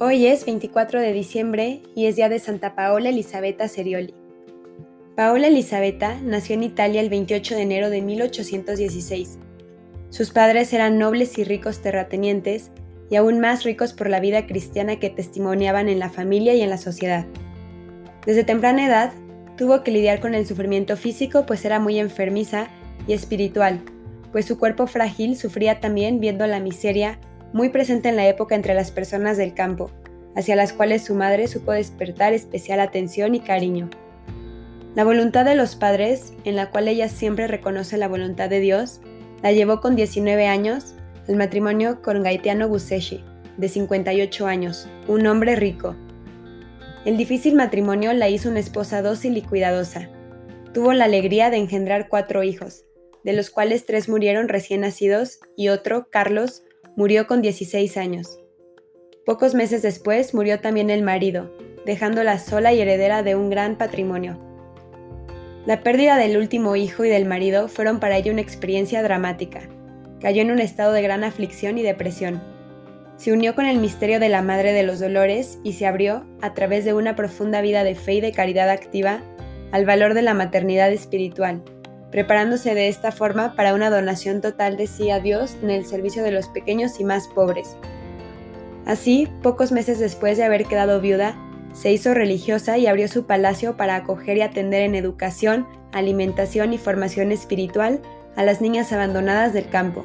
Hoy 0.00 0.26
es 0.26 0.46
24 0.46 1.00
de 1.00 1.12
diciembre 1.12 1.82
y 1.96 2.06
es 2.06 2.14
día 2.14 2.28
de 2.28 2.38
Santa 2.38 2.76
Paola 2.76 3.08
Elisabetta 3.08 3.66
Serioli. 3.66 4.14
Paola 5.16 5.48
Elisabetta 5.48 6.20
nació 6.22 6.54
en 6.54 6.62
Italia 6.62 7.00
el 7.00 7.10
28 7.10 7.56
de 7.56 7.62
enero 7.62 7.90
de 7.90 8.00
1816. 8.00 9.40
Sus 10.10 10.30
padres 10.30 10.72
eran 10.72 10.98
nobles 10.98 11.36
y 11.36 11.42
ricos 11.42 11.82
terratenientes 11.82 12.70
y 13.10 13.16
aún 13.16 13.40
más 13.40 13.64
ricos 13.64 13.92
por 13.92 14.08
la 14.08 14.20
vida 14.20 14.46
cristiana 14.46 15.00
que 15.00 15.10
testimoniaban 15.10 15.88
en 15.88 15.98
la 15.98 16.10
familia 16.10 16.54
y 16.54 16.60
en 16.60 16.70
la 16.70 16.78
sociedad. 16.78 17.26
Desde 18.24 18.44
temprana 18.44 18.86
edad 18.86 19.12
tuvo 19.56 19.82
que 19.82 19.90
lidiar 19.90 20.20
con 20.20 20.36
el 20.36 20.46
sufrimiento 20.46 20.96
físico 20.96 21.44
pues 21.44 21.64
era 21.64 21.80
muy 21.80 21.98
enfermiza 21.98 22.68
y 23.08 23.14
espiritual, 23.14 23.80
pues 24.30 24.46
su 24.46 24.60
cuerpo 24.60 24.86
frágil 24.86 25.36
sufría 25.36 25.80
también 25.80 26.20
viendo 26.20 26.46
la 26.46 26.60
miseria 26.60 27.18
muy 27.52 27.68
presente 27.70 28.08
en 28.08 28.16
la 28.16 28.26
época 28.26 28.54
entre 28.54 28.74
las 28.74 28.90
personas 28.90 29.36
del 29.36 29.54
campo, 29.54 29.90
hacia 30.36 30.56
las 30.56 30.72
cuales 30.72 31.04
su 31.04 31.14
madre 31.14 31.48
supo 31.48 31.72
despertar 31.72 32.32
especial 32.32 32.80
atención 32.80 33.34
y 33.34 33.40
cariño. 33.40 33.90
La 34.94 35.04
voluntad 35.04 35.44
de 35.44 35.54
los 35.54 35.76
padres, 35.76 36.32
en 36.44 36.56
la 36.56 36.70
cual 36.70 36.88
ella 36.88 37.08
siempre 37.08 37.46
reconoce 37.46 37.96
la 37.96 38.08
voluntad 38.08 38.48
de 38.48 38.60
Dios, 38.60 39.00
la 39.42 39.52
llevó 39.52 39.80
con 39.80 39.96
19 39.96 40.46
años 40.46 40.94
al 41.28 41.36
matrimonio 41.36 42.02
con 42.02 42.22
Gaetiano 42.22 42.68
Guseshi, 42.68 43.22
de 43.56 43.68
58 43.68 44.46
años, 44.46 44.88
un 45.06 45.26
hombre 45.26 45.56
rico. 45.56 45.94
El 47.04 47.16
difícil 47.16 47.54
matrimonio 47.54 48.12
la 48.12 48.28
hizo 48.28 48.48
una 48.48 48.60
esposa 48.60 49.02
dócil 49.02 49.36
y 49.36 49.42
cuidadosa. 49.42 50.08
Tuvo 50.72 50.92
la 50.92 51.04
alegría 51.04 51.50
de 51.50 51.58
engendrar 51.58 52.08
cuatro 52.08 52.42
hijos, 52.42 52.84
de 53.24 53.32
los 53.32 53.50
cuales 53.50 53.86
tres 53.86 54.08
murieron 54.08 54.48
recién 54.48 54.82
nacidos 54.82 55.40
y 55.56 55.68
otro, 55.68 56.08
Carlos, 56.10 56.62
murió 56.98 57.28
con 57.28 57.42
16 57.42 57.96
años. 57.96 58.40
Pocos 59.24 59.54
meses 59.54 59.82
después 59.82 60.34
murió 60.34 60.58
también 60.58 60.90
el 60.90 61.04
marido, 61.04 61.48
dejándola 61.86 62.40
sola 62.40 62.72
y 62.72 62.80
heredera 62.80 63.22
de 63.22 63.36
un 63.36 63.50
gran 63.50 63.78
patrimonio. 63.78 64.36
La 65.64 65.84
pérdida 65.84 66.16
del 66.16 66.36
último 66.36 66.74
hijo 66.74 67.04
y 67.04 67.08
del 67.08 67.24
marido 67.24 67.68
fueron 67.68 68.00
para 68.00 68.16
ella 68.16 68.32
una 68.32 68.40
experiencia 68.40 69.00
dramática. 69.00 69.60
Cayó 70.20 70.42
en 70.42 70.50
un 70.50 70.58
estado 70.58 70.92
de 70.92 71.02
gran 71.02 71.22
aflicción 71.22 71.78
y 71.78 71.84
depresión. 71.84 72.42
Se 73.16 73.32
unió 73.32 73.54
con 73.54 73.66
el 73.66 73.78
misterio 73.78 74.18
de 74.18 74.30
la 74.30 74.42
Madre 74.42 74.72
de 74.72 74.82
los 74.82 74.98
Dolores 74.98 75.60
y 75.62 75.74
se 75.74 75.86
abrió, 75.86 76.26
a 76.42 76.52
través 76.52 76.84
de 76.84 76.94
una 76.94 77.14
profunda 77.14 77.60
vida 77.60 77.84
de 77.84 77.94
fe 77.94 78.14
y 78.14 78.20
de 78.20 78.32
caridad 78.32 78.70
activa, 78.70 79.22
al 79.70 79.86
valor 79.86 80.14
de 80.14 80.22
la 80.22 80.34
maternidad 80.34 80.90
espiritual, 80.90 81.62
preparándose 82.10 82.74
de 82.74 82.88
esta 82.88 83.12
forma 83.12 83.54
para 83.54 83.74
una 83.74 83.90
donación 83.90 84.40
total 84.40 84.76
de 84.76 84.86
sí 84.86 85.10
a 85.10 85.20
Dios 85.20 85.56
en 85.62 85.70
el 85.70 85.84
servicio 85.84 86.22
de 86.22 86.30
los 86.30 86.48
pequeños 86.48 87.00
y 87.00 87.04
más 87.04 87.28
pobres. 87.28 87.76
Así, 88.86 89.28
pocos 89.42 89.72
meses 89.72 89.98
después 89.98 90.38
de 90.38 90.44
haber 90.44 90.64
quedado 90.64 91.00
viuda, 91.00 91.36
se 91.72 91.92
hizo 91.92 92.14
religiosa 92.14 92.78
y 92.78 92.86
abrió 92.86 93.06
su 93.08 93.26
palacio 93.26 93.76
para 93.76 93.96
acoger 93.96 94.38
y 94.38 94.40
atender 94.40 94.82
en 94.82 94.94
educación, 94.94 95.66
alimentación 95.92 96.72
y 96.72 96.78
formación 96.78 97.30
espiritual 97.30 98.00
a 98.36 98.42
las 98.42 98.60
niñas 98.60 98.92
abandonadas 98.92 99.52
del 99.52 99.68
campo. 99.68 100.04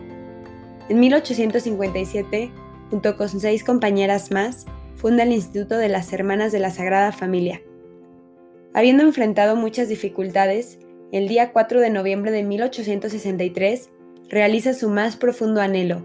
En 0.89 0.99
1857, 0.99 2.51
junto 2.89 3.15
con 3.15 3.29
seis 3.29 3.63
compañeras 3.63 4.31
más, 4.31 4.65
funda 4.95 5.23
el 5.23 5.31
Instituto 5.31 5.77
de 5.77 5.87
las 5.87 6.11
Hermanas 6.11 6.51
de 6.51 6.59
la 6.59 6.69
Sagrada 6.69 7.11
Familia. 7.11 7.61
Habiendo 8.73 9.03
enfrentado 9.03 9.55
muchas 9.55 9.87
dificultades, 9.87 10.79
el 11.13 11.27
día 11.27 11.51
4 11.51 11.79
de 11.79 11.91
noviembre 11.91 12.31
de 12.31 12.41
1863, 12.41 13.91
realiza 14.29 14.73
su 14.73 14.89
más 14.89 15.15
profundo 15.15 15.61
anhelo. 15.61 16.03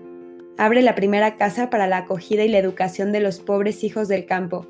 Abre 0.58 0.82
la 0.82 0.94
primera 0.94 1.36
casa 1.36 1.70
para 1.70 1.86
la 1.86 1.96
acogida 1.96 2.44
y 2.44 2.48
la 2.48 2.58
educación 2.58 3.10
de 3.10 3.20
los 3.20 3.40
pobres 3.40 3.84
hijos 3.84 4.06
del 4.08 4.26
campo, 4.26 4.66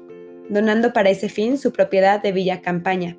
donando 0.49 0.93
para 0.93 1.11
ese 1.11 1.29
fin 1.29 1.59
su 1.59 1.73
propiedad 1.73 2.23
de 2.23 2.31
Villa 2.31 2.63
Campaña. 2.63 3.17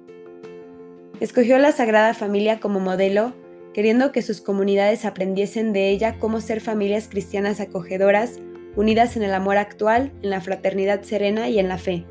Escogió 1.19 1.59
la 1.59 1.74
Sagrada 1.74 2.13
Familia 2.13 2.62
como 2.62 2.79
modelo, 2.79 3.34
queriendo 3.74 4.13
que 4.13 4.22
sus 4.22 4.40
comunidades 4.40 5.03
aprendiesen 5.03 5.74
de 5.74 5.90
ella 5.90 6.19
cómo 6.19 6.40
ser 6.40 6.62
familias 6.62 7.09
cristianas 7.09 7.59
acogedoras, 7.59 8.40
unidas 8.78 9.18
en 9.18 9.24
el 9.24 9.34
amor 9.34 9.58
actual, 9.58 10.13
en 10.22 10.29
la 10.29 10.40
fraternidad 10.40 11.02
serena 11.02 11.50
y 11.50 11.59
en 11.59 11.68
la 11.68 11.79
fe. 11.79 12.06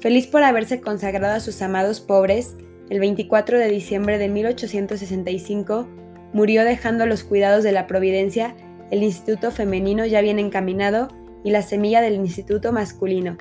Feliz 0.00 0.26
por 0.26 0.42
haberse 0.42 0.80
consagrado 0.80 1.34
a 1.34 1.40
sus 1.40 1.62
amados 1.62 2.00
pobres, 2.00 2.56
el 2.90 3.00
24 3.00 3.58
de 3.58 3.68
diciembre 3.68 4.18
de 4.18 4.28
1865, 4.28 5.88
murió 6.32 6.64
dejando 6.64 7.06
los 7.06 7.24
cuidados 7.24 7.64
de 7.64 7.72
la 7.72 7.86
Providencia 7.86 8.54
el 8.90 9.02
Instituto 9.02 9.50
Femenino 9.50 10.06
ya 10.06 10.20
bien 10.20 10.38
encaminado 10.38 11.08
y 11.42 11.50
la 11.50 11.62
semilla 11.62 12.00
del 12.00 12.14
Instituto 12.14 12.72
Masculino. 12.72 13.36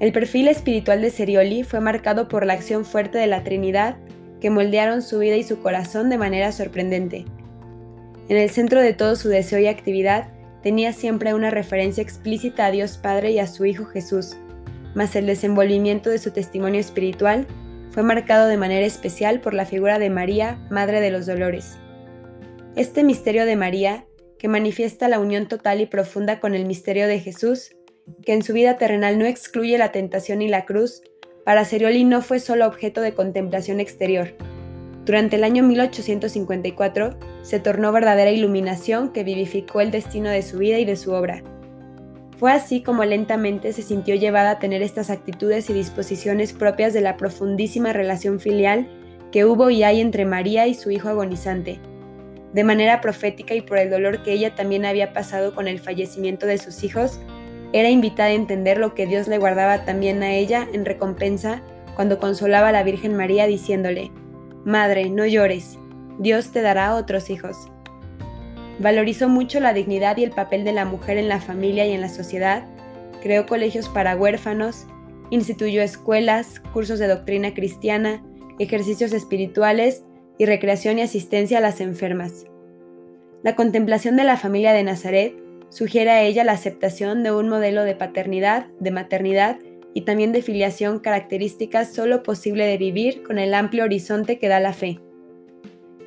El 0.00 0.12
perfil 0.12 0.48
espiritual 0.48 1.02
de 1.02 1.10
Serioli 1.10 1.62
fue 1.62 1.80
marcado 1.80 2.26
por 2.26 2.46
la 2.46 2.54
acción 2.54 2.84
fuerte 2.84 3.18
de 3.18 3.26
la 3.26 3.44
Trinidad 3.44 3.96
que 4.40 4.50
moldearon 4.50 5.02
su 5.02 5.18
vida 5.18 5.36
y 5.36 5.42
su 5.42 5.60
corazón 5.60 6.08
de 6.08 6.18
manera 6.18 6.50
sorprendente. 6.52 7.26
En 8.28 8.36
el 8.36 8.48
centro 8.50 8.80
de 8.80 8.94
todo 8.94 9.16
su 9.16 9.28
deseo 9.28 9.58
y 9.58 9.66
actividad 9.66 10.28
tenía 10.62 10.92
siempre 10.92 11.34
una 11.34 11.50
referencia 11.50 12.02
explícita 12.02 12.66
a 12.66 12.70
Dios 12.70 12.96
Padre 12.96 13.32
y 13.32 13.38
a 13.38 13.46
su 13.46 13.66
Hijo 13.66 13.84
Jesús, 13.84 14.36
mas 14.94 15.14
el 15.16 15.26
desenvolvimiento 15.26 16.10
de 16.10 16.18
su 16.18 16.30
testimonio 16.30 16.80
espiritual 16.80 17.46
fue 17.90 18.02
marcado 18.02 18.48
de 18.48 18.56
manera 18.56 18.86
especial 18.86 19.40
por 19.40 19.54
la 19.54 19.66
figura 19.66 19.98
de 19.98 20.10
María, 20.10 20.58
Madre 20.70 21.00
de 21.00 21.10
los 21.10 21.26
Dolores. 21.26 21.78
Este 22.76 23.02
misterio 23.04 23.46
de 23.46 23.56
María, 23.56 24.06
que 24.38 24.48
manifiesta 24.48 25.08
la 25.08 25.18
unión 25.18 25.48
total 25.48 25.80
y 25.80 25.86
profunda 25.86 26.40
con 26.40 26.54
el 26.54 26.64
misterio 26.64 27.08
de 27.08 27.18
Jesús, 27.18 27.72
que 28.24 28.32
en 28.32 28.42
su 28.42 28.52
vida 28.52 28.78
terrenal 28.78 29.18
no 29.18 29.26
excluye 29.26 29.76
la 29.76 29.92
tentación 29.92 30.40
y 30.40 30.48
la 30.48 30.64
cruz, 30.64 31.02
para 31.44 31.64
Serioli 31.64 32.04
no 32.04 32.22
fue 32.22 32.38
solo 32.38 32.66
objeto 32.66 33.00
de 33.00 33.12
contemplación 33.12 33.80
exterior. 33.80 34.34
Durante 35.04 35.36
el 35.36 35.44
año 35.44 35.64
1854 35.64 37.18
se 37.42 37.58
tornó 37.58 37.90
verdadera 37.90 38.30
iluminación 38.30 39.12
que 39.12 39.24
vivificó 39.24 39.80
el 39.80 39.90
destino 39.90 40.28
de 40.28 40.42
su 40.42 40.58
vida 40.58 40.78
y 40.78 40.84
de 40.84 40.96
su 40.96 41.12
obra. 41.12 41.42
Fue 42.40 42.52
así 42.52 42.82
como 42.82 43.04
lentamente 43.04 43.70
se 43.74 43.82
sintió 43.82 44.14
llevada 44.14 44.52
a 44.52 44.58
tener 44.58 44.80
estas 44.80 45.10
actitudes 45.10 45.68
y 45.68 45.74
disposiciones 45.74 46.54
propias 46.54 46.94
de 46.94 47.02
la 47.02 47.18
profundísima 47.18 47.92
relación 47.92 48.40
filial 48.40 48.88
que 49.30 49.44
hubo 49.44 49.68
y 49.68 49.82
hay 49.82 50.00
entre 50.00 50.24
María 50.24 50.66
y 50.66 50.72
su 50.72 50.90
hijo 50.90 51.10
agonizante. 51.10 51.80
De 52.54 52.64
manera 52.64 53.02
profética 53.02 53.54
y 53.54 53.60
por 53.60 53.76
el 53.76 53.90
dolor 53.90 54.22
que 54.22 54.32
ella 54.32 54.54
también 54.54 54.86
había 54.86 55.12
pasado 55.12 55.54
con 55.54 55.68
el 55.68 55.80
fallecimiento 55.80 56.46
de 56.46 56.56
sus 56.56 56.82
hijos, 56.82 57.20
era 57.74 57.90
invitada 57.90 58.30
a 58.30 58.32
entender 58.32 58.78
lo 58.78 58.94
que 58.94 59.04
Dios 59.04 59.28
le 59.28 59.36
guardaba 59.36 59.84
también 59.84 60.22
a 60.22 60.32
ella 60.32 60.66
en 60.72 60.86
recompensa 60.86 61.60
cuando 61.94 62.18
consolaba 62.18 62.68
a 62.68 62.72
la 62.72 62.84
Virgen 62.84 63.18
María 63.18 63.46
diciéndole, 63.48 64.12
Madre, 64.64 65.10
no 65.10 65.26
llores, 65.26 65.78
Dios 66.18 66.52
te 66.52 66.62
dará 66.62 66.94
otros 66.94 67.28
hijos. 67.28 67.68
Valorizó 68.80 69.28
mucho 69.28 69.60
la 69.60 69.74
dignidad 69.74 70.16
y 70.16 70.24
el 70.24 70.30
papel 70.30 70.64
de 70.64 70.72
la 70.72 70.86
mujer 70.86 71.18
en 71.18 71.28
la 71.28 71.38
familia 71.38 71.86
y 71.86 71.92
en 71.92 72.00
la 72.00 72.08
sociedad, 72.08 72.64
creó 73.20 73.44
colegios 73.44 73.90
para 73.90 74.16
huérfanos, 74.16 74.86
instituyó 75.28 75.82
escuelas, 75.82 76.60
cursos 76.72 76.98
de 76.98 77.06
doctrina 77.06 77.52
cristiana, 77.52 78.24
ejercicios 78.58 79.12
espirituales 79.12 80.02
y 80.38 80.46
recreación 80.46 80.98
y 80.98 81.02
asistencia 81.02 81.58
a 81.58 81.60
las 81.60 81.82
enfermas. 81.82 82.46
La 83.42 83.54
contemplación 83.54 84.16
de 84.16 84.24
la 84.24 84.38
familia 84.38 84.72
de 84.72 84.82
Nazaret 84.82 85.34
sugiere 85.68 86.10
a 86.10 86.22
ella 86.22 86.42
la 86.42 86.52
aceptación 86.52 87.22
de 87.22 87.32
un 87.32 87.50
modelo 87.50 87.84
de 87.84 87.94
paternidad, 87.94 88.66
de 88.80 88.90
maternidad 88.90 89.58
y 89.92 90.02
también 90.02 90.32
de 90.32 90.40
filiación 90.40 91.00
características 91.00 91.92
solo 91.92 92.22
posible 92.22 92.64
de 92.64 92.78
vivir 92.78 93.22
con 93.24 93.38
el 93.38 93.52
amplio 93.52 93.84
horizonte 93.84 94.38
que 94.38 94.48
da 94.48 94.58
la 94.58 94.72
fe. 94.72 95.00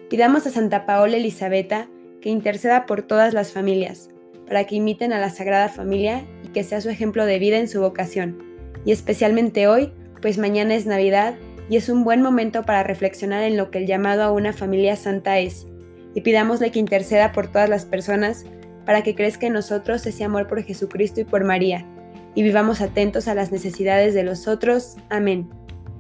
Pidamos 0.10 0.48
a 0.48 0.50
Santa 0.50 0.88
Paola 0.88 1.18
Elisabetta 1.18 1.88
que 2.24 2.30
interceda 2.30 2.86
por 2.86 3.02
todas 3.02 3.34
las 3.34 3.52
familias, 3.52 4.10
para 4.48 4.64
que 4.64 4.76
imiten 4.76 5.12
a 5.12 5.20
la 5.20 5.30
Sagrada 5.30 5.68
Familia 5.68 6.26
y 6.42 6.48
que 6.48 6.64
sea 6.64 6.80
su 6.80 6.90
ejemplo 6.90 7.26
de 7.26 7.38
vida 7.38 7.58
en 7.58 7.68
su 7.68 7.82
vocación, 7.82 8.42
y 8.86 8.94
especialmente 8.94 9.68
hoy, 9.68 9.92
pues 10.22 10.38
mañana 10.38 10.74
es 10.74 10.86
Navidad 10.86 11.36
y 11.70 11.76
es 11.76 11.90
un 11.90 12.06
buen 12.06 12.22
momento 12.22 12.64
para 12.64 12.84
reflexionar 12.84 13.44
en 13.44 13.58
lo 13.58 13.72
que 13.72 13.80
el 13.80 13.88
llamado 13.88 14.24
a 14.24 14.32
una 14.32 14.54
familia 14.54 14.96
santa 14.96 15.40
es, 15.40 15.68
y 16.16 16.22
pidámosle 16.22 16.72
que 16.72 16.80
interceda 16.80 17.34
por 17.34 17.52
todas 17.52 17.68
las 17.68 17.84
personas 17.84 18.46
para 18.86 19.04
que 19.04 19.16
crezca 19.16 19.48
en 19.48 19.54
nosotros 19.54 20.06
ese 20.06 20.24
amor 20.24 20.48
por 20.48 20.64
Jesucristo 20.64 21.20
y 21.20 21.26
por 21.26 21.44
María, 21.44 21.86
y 22.36 22.44
vivamos 22.44 22.80
atentos 22.80 23.28
a 23.28 23.36
las 23.36 23.52
necesidades 23.52 24.14
de 24.14 24.24
los 24.24 24.48
otros. 24.48 24.96
Amén. 25.10 25.50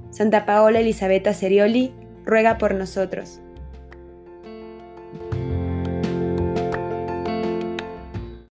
Santa 0.10 0.46
Paola 0.46 0.80
Elisabetta 0.80 1.34
Serioli, 1.34 1.94
ruega 2.24 2.58
por 2.58 2.76
nosotros. 2.76 3.43